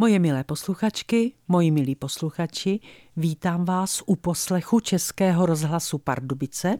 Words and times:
Moje 0.00 0.18
milé 0.18 0.44
posluchačky, 0.44 1.32
moji 1.48 1.70
milí 1.70 1.94
posluchači, 1.94 2.80
vítám 3.16 3.64
vás 3.64 4.02
u 4.06 4.16
poslechu 4.16 4.80
Českého 4.80 5.46
rozhlasu 5.46 5.98
Pardubice 5.98 6.78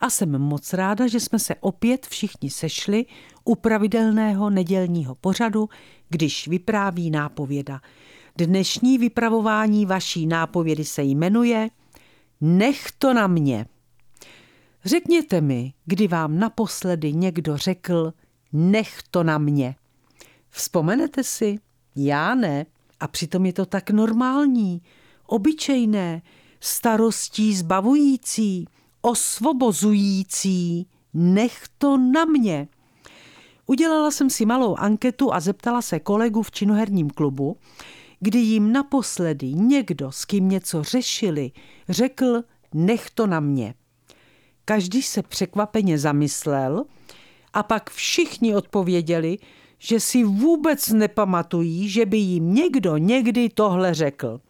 a 0.00 0.10
jsem 0.10 0.38
moc 0.38 0.72
ráda, 0.72 1.06
že 1.06 1.20
jsme 1.20 1.38
se 1.38 1.54
opět 1.54 2.06
všichni 2.06 2.50
sešli 2.50 3.06
u 3.44 3.54
pravidelného 3.54 4.50
nedělního 4.50 5.14
pořadu, 5.14 5.68
když 6.08 6.48
vypráví 6.48 7.10
nápověda. 7.10 7.80
Dnešní 8.38 8.98
vypravování 8.98 9.86
vaší 9.86 10.26
nápovědy 10.26 10.84
se 10.84 11.02
jmenuje 11.02 11.68
Nech 12.40 12.92
to 12.98 13.14
na 13.14 13.26
mě. 13.26 13.66
Řekněte 14.84 15.40
mi, 15.40 15.72
kdy 15.84 16.08
vám 16.08 16.38
naposledy 16.38 17.12
někdo 17.12 17.56
řekl 17.56 18.12
Nech 18.52 18.98
to 19.10 19.22
na 19.22 19.38
mě. 19.38 19.76
Vzpomenete 20.50 21.24
si? 21.24 21.58
Já 21.96 22.34
ne. 22.34 22.66
A 23.00 23.08
přitom 23.08 23.46
je 23.46 23.52
to 23.52 23.66
tak 23.66 23.90
normální, 23.90 24.82
obyčejné, 25.26 26.22
starostí 26.60 27.56
zbavující, 27.56 28.68
osvobozující. 29.02 30.86
Nech 31.14 31.62
to 31.78 31.96
na 31.96 32.24
mě. 32.24 32.68
Udělala 33.66 34.10
jsem 34.10 34.30
si 34.30 34.46
malou 34.46 34.76
anketu 34.76 35.34
a 35.34 35.40
zeptala 35.40 35.82
se 35.82 36.00
kolegu 36.00 36.42
v 36.42 36.50
činoherním 36.50 37.10
klubu, 37.10 37.56
kdy 38.20 38.38
jim 38.38 38.72
naposledy 38.72 39.52
někdo, 39.52 40.12
s 40.12 40.24
kým 40.24 40.48
něco 40.48 40.82
řešili, 40.82 41.50
řekl, 41.88 42.42
nech 42.74 43.10
to 43.10 43.26
na 43.26 43.40
mě. 43.40 43.74
Každý 44.64 45.02
se 45.02 45.22
překvapeně 45.22 45.98
zamyslel 45.98 46.84
a 47.52 47.62
pak 47.62 47.90
všichni 47.90 48.54
odpověděli, 48.54 49.38
že 49.78 50.00
si 50.00 50.24
vůbec 50.24 50.88
nepamatují, 50.88 51.88
že 51.88 52.06
by 52.06 52.16
jim 52.16 52.54
někdo 52.54 52.96
někdy 52.96 53.48
tohle 53.48 53.94
řekl. 53.94 54.40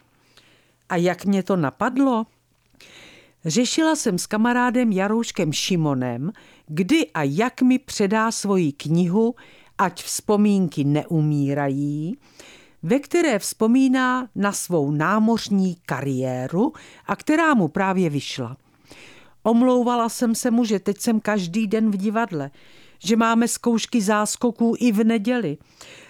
A 0.88 0.96
jak 0.96 1.24
mě 1.24 1.42
to 1.42 1.56
napadlo? 1.56 2.26
Řešila 3.44 3.96
jsem 3.96 4.18
s 4.18 4.26
kamarádem 4.26 4.92
Jarouškem 4.92 5.52
Šimonem, 5.52 6.32
kdy 6.66 7.06
a 7.14 7.22
jak 7.22 7.62
mi 7.62 7.78
předá 7.78 8.30
svoji 8.30 8.72
knihu 8.72 9.34
Ať 9.78 10.02
vzpomínky 10.02 10.84
neumírají, 10.84 12.18
ve 12.82 12.98
které 12.98 13.38
vzpomíná 13.38 14.28
na 14.34 14.52
svou 14.52 14.90
námořní 14.90 15.76
kariéru 15.86 16.72
a 17.06 17.16
která 17.16 17.54
mu 17.54 17.68
právě 17.68 18.10
vyšla. 18.10 18.56
Omlouvala 19.42 20.08
jsem 20.08 20.34
se 20.34 20.50
mu, 20.50 20.64
že 20.64 20.78
teď 20.78 21.00
jsem 21.00 21.20
každý 21.20 21.66
den 21.66 21.90
v 21.90 21.96
divadle, 21.96 22.50
že 22.98 23.16
máme 23.16 23.48
zkoušky 23.48 24.02
záskoků 24.02 24.74
i 24.78 24.92
v 24.92 25.04
neděli. 25.04 25.58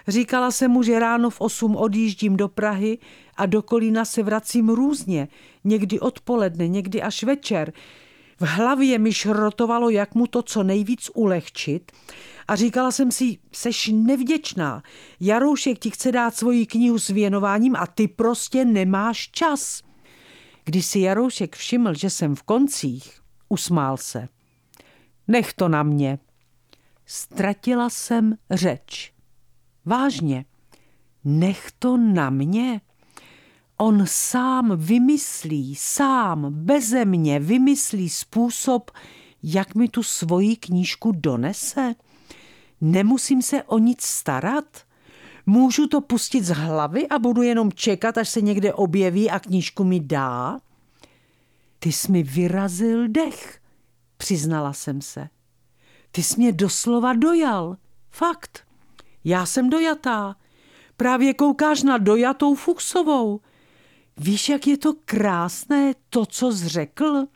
Říkala 0.09 0.51
jsem 0.51 0.71
mu, 0.71 0.83
že 0.83 0.99
ráno 0.99 1.31
v 1.31 1.41
8 1.41 1.77
odjíždím 1.77 2.37
do 2.37 2.49
Prahy 2.49 2.99
a 3.37 3.47
do 3.47 3.63
Kolína 3.63 4.05
se 4.05 4.23
vracím 4.23 4.69
různě, 4.69 5.29
někdy 5.65 6.01
odpoledne, 6.01 6.69
někdy 6.69 7.03
až 7.03 7.23
večer. 7.23 7.73
V 8.41 8.47
hlavě 8.47 8.99
mi 8.99 9.13
šrotovalo, 9.13 9.91
jak 9.91 10.15
mu 10.15 10.27
to 10.27 10.43
co 10.43 10.63
nejvíc 10.63 11.11
ulehčit 11.15 11.93
a 12.49 12.57
říkala 12.57 12.91
jsem 12.91 13.11
si, 13.11 13.39
seš 13.53 13.91
nevděčná. 13.93 14.83
Jaroušek 15.21 15.79
ti 15.79 15.91
chce 15.91 16.13
dát 16.13 16.35
svoji 16.35 16.67
knihu 16.67 16.99
s 16.99 17.09
věnováním 17.09 17.77
a 17.77 17.87
ty 17.87 18.09
prostě 18.09 18.65
nemáš 18.65 19.29
čas. 19.31 19.83
Když 20.65 20.87
si 20.87 21.01
Jaroušek 21.01 21.57
všiml, 21.57 21.95
že 21.95 22.11
jsem 22.11 22.35
v 22.35 22.43
koncích, 22.43 23.21
usmál 23.49 23.97
se. 23.97 24.29
Nech 25.29 25.53
to 25.53 25.69
na 25.69 25.83
mě, 25.83 26.19
Ztratila 27.07 27.91
jsem 27.91 28.35
řeč. 28.51 29.13
Vážně, 29.85 30.45
nech 31.25 31.73
to 31.79 31.97
na 31.97 32.31
mě. 32.31 32.81
On 33.77 34.05
sám 34.07 34.73
vymyslí, 34.77 35.75
sám, 35.75 36.47
beze 36.51 37.05
mě 37.05 37.41
vymyslí 37.41 38.09
způsob, 38.09 38.91
jak 39.43 39.75
mi 39.75 39.89
tu 39.89 40.03
svoji 40.03 40.57
knížku 40.57 41.13
donese. 41.13 41.95
Nemusím 42.81 43.43
se 43.43 43.63
o 43.63 43.79
nic 43.79 44.03
starat. 44.03 44.87
Můžu 45.47 45.87
to 45.87 46.01
pustit 46.01 46.45
z 46.45 46.55
hlavy 46.55 47.09
a 47.09 47.19
budu 47.19 47.43
jenom 47.43 47.73
čekat, 47.73 48.19
až 48.19 48.29
se 48.29 48.41
někde 48.41 48.75
objeví 48.75 49.31
a 49.31 49.39
knížku 49.39 49.85
mi 49.85 50.01
dá? 50.01 50.61
Ty 51.79 51.93
jsi 51.93 52.13
mi 52.13 52.23
vyrazil 52.23 53.09
dech, 53.09 53.61
přiznala 54.17 54.73
jsem 54.73 55.03
se. 55.03 55.29
Ty 56.17 56.23
jsi 56.23 56.35
mě 56.39 56.53
doslova 56.53 57.13
dojal. 57.13 57.77
Fakt. 58.11 58.65
Já 59.25 59.47
jsem 59.47 59.71
dojatá. 59.71 60.37
Právě 60.97 61.35
koukáš 61.35 61.83
na 61.83 61.99
dojatou 61.99 62.55
Fuchsovou. 62.55 63.41
Víš, 64.17 64.49
jak 64.49 64.67
je 64.67 64.79
to 64.79 64.95
krásné, 65.05 65.93
to, 66.11 66.27
co 66.27 66.53
jsi 66.53 66.69
řekl? 66.69 67.27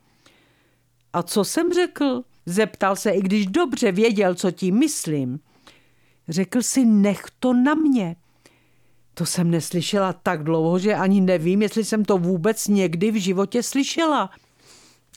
A 1.12 1.22
co 1.22 1.44
jsem 1.44 1.72
řekl? 1.72 2.22
Zeptal 2.46 2.96
se, 2.96 3.10
i 3.10 3.20
když 3.20 3.46
dobře 3.46 3.92
věděl, 3.92 4.34
co 4.34 4.50
tím 4.50 4.78
myslím. 4.78 5.40
Řekl 6.28 6.62
si, 6.62 6.84
nech 6.84 7.22
to 7.38 7.52
na 7.52 7.74
mě. 7.74 8.16
To 9.14 9.26
jsem 9.26 9.50
neslyšela 9.50 10.12
tak 10.12 10.44
dlouho, 10.44 10.78
že 10.78 10.94
ani 10.94 11.20
nevím, 11.20 11.62
jestli 11.62 11.84
jsem 11.84 12.04
to 12.04 12.18
vůbec 12.18 12.68
někdy 12.68 13.10
v 13.10 13.20
životě 13.20 13.62
slyšela. 13.62 14.30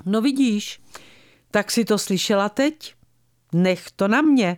No 0.05 0.21
vidíš, 0.21 0.81
tak 1.51 1.71
si 1.71 1.85
to 1.85 1.97
slyšela 1.97 2.49
teď? 2.49 2.95
Nech 3.53 3.91
to 3.95 4.07
na 4.07 4.21
mě, 4.21 4.57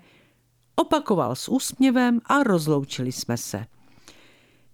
opakoval 0.75 1.35
s 1.35 1.49
úsměvem 1.49 2.21
a 2.25 2.43
rozloučili 2.43 3.11
jsme 3.11 3.37
se. 3.37 3.65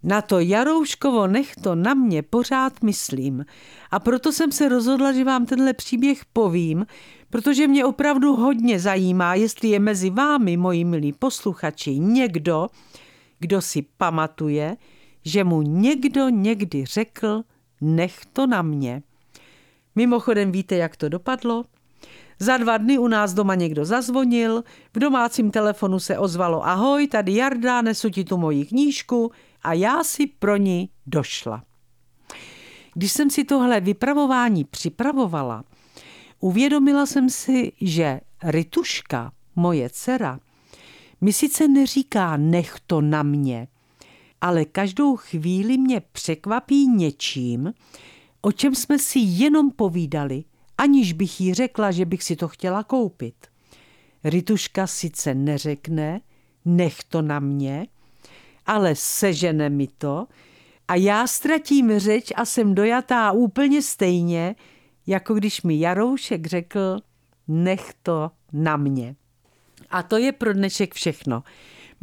Na 0.04 0.22
to 0.22 0.40
Jarouškovo 0.40 1.28
nech 1.28 1.56
to 1.56 1.76
na 1.76 1.94
mě 1.94 2.22
pořád 2.22 2.84
myslím 2.84 3.46
a 3.92 4.00
proto 4.00 4.32
jsem 4.32 4.52
se 4.52 4.70
rozhodla, 4.70 5.12
že 5.12 5.24
vám 5.24 5.46
tenhle 5.46 5.74
příběh 5.74 6.26
povím, 6.34 6.86
protože 7.30 7.68
mě 7.68 7.86
opravdu 7.86 8.36
hodně 8.36 8.80
zajímá, 8.80 9.36
jestli 9.36 9.70
je 9.70 9.80
mezi 9.80 10.10
vámi, 10.10 10.58
moji 10.58 10.86
milí 10.86 11.14
posluchači, 11.14 12.00
někdo, 12.00 12.68
kdo 13.40 13.62
si 13.62 13.86
pamatuje, 13.98 14.78
že 15.26 15.44
mu 15.44 15.62
někdo 15.62 16.30
někdy 16.30 16.86
řekl, 16.86 17.44
nech 17.82 18.26
to 18.34 18.48
na 18.48 18.62
mě. 18.62 19.04
Mimochodem 19.96 20.52
víte, 20.52 20.76
jak 20.76 20.96
to 20.98 21.10
dopadlo? 21.10 21.66
Za 22.42 22.58
dva 22.58 22.78
dny 22.78 22.98
u 22.98 23.08
nás 23.08 23.34
doma 23.34 23.56
někdo 23.56 23.86
zazvonil, 23.86 24.64
v 24.96 25.00
domácím 25.00 25.52
telefonu 25.52 26.00
se 26.00 26.18
ozvalo 26.18 26.68
ahoj, 26.68 27.08
tady 27.08 27.36
Jarda, 27.36 27.82
nesu 27.82 28.10
ti 28.10 28.24
tu 28.24 28.38
moji 28.38 28.66
knížku 28.66 29.32
a 29.64 29.74
já 29.74 30.04
si 30.04 30.28
pro 30.28 30.58
ní 30.58 30.90
došla. 31.06 31.64
Když 32.94 33.12
jsem 33.12 33.30
si 33.30 33.44
tohle 33.44 33.80
vypravování 33.80 34.64
připravovala, 34.64 35.64
uvědomila 36.40 37.06
jsem 37.06 37.30
si, 37.30 37.72
že 37.82 38.20
Rituška, 38.44 39.32
moje 39.56 39.90
dcera, 39.90 40.40
mi 41.22 41.34
sice 41.34 41.68
neříká 41.68 42.38
nech 42.38 42.76
to 42.88 43.02
na 43.02 43.24
mě, 43.24 43.68
ale 44.42 44.66
každou 44.66 45.16
chvíli 45.16 45.78
mě 45.78 46.02
překvapí 46.12 46.88
něčím, 46.88 47.74
o 48.42 48.52
čem 48.52 48.76
jsme 48.76 49.00
si 49.00 49.20
jenom 49.20 49.72
povídali 49.72 50.44
aniž 50.82 51.14
bych 51.14 51.42
jí 51.42 51.54
řekla, 51.54 51.92
že 51.92 52.06
bych 52.06 52.24
si 52.24 52.36
to 52.36 52.48
chtěla 52.48 52.84
koupit. 52.84 53.36
Rituška 54.24 54.88
sice 54.88 55.36
neřekne, 55.36 56.22
nech 56.66 57.04
to 57.04 57.22
na 57.22 57.40
mě, 57.40 57.88
ale 58.66 58.96
sežene 58.96 59.70
mi 59.70 59.88
to 59.88 60.28
a 60.88 60.96
já 60.96 61.28
ztratím 61.28 62.00
řeč 62.00 62.32
a 62.36 62.46
jsem 62.46 62.76
dojatá 62.76 63.32
úplně 63.32 63.82
stejně, 63.82 64.56
jako 65.08 65.34
když 65.34 65.62
mi 65.62 65.80
Jaroušek 65.80 66.48
řekl, 66.48 67.00
nech 67.48 67.94
to 68.04 68.32
na 68.54 68.78
mě. 68.78 69.16
A 69.90 70.04
to 70.04 70.18
je 70.18 70.32
pro 70.32 70.54
dnešek 70.54 70.94
všechno. 70.94 71.44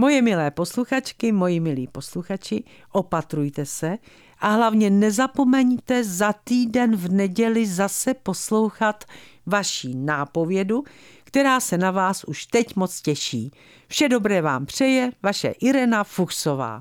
Moje 0.00 0.22
milé 0.22 0.50
posluchačky, 0.50 1.32
moji 1.32 1.60
milí 1.60 1.86
posluchači, 1.86 2.64
opatrujte 2.92 3.66
se 3.66 3.98
a 4.38 4.48
hlavně 4.48 4.90
nezapomeňte 4.90 6.04
za 6.04 6.32
týden 6.32 6.96
v 6.96 7.12
neděli 7.12 7.66
zase 7.66 8.14
poslouchat 8.14 9.04
vaší 9.46 9.94
nápovědu, 9.94 10.84
která 11.24 11.60
se 11.60 11.78
na 11.78 11.90
vás 11.90 12.24
už 12.24 12.46
teď 12.46 12.76
moc 12.76 13.00
těší. 13.00 13.52
Vše 13.88 14.08
dobré 14.08 14.42
vám 14.42 14.66
přeje 14.66 15.10
vaše 15.22 15.48
Irena 15.48 16.04
Fuchsová. 16.04 16.76